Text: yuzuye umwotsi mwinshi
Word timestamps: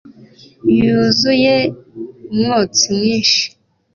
yuzuye 0.79 1.53
umwotsi 2.31 2.85
mwinshi 2.97 3.43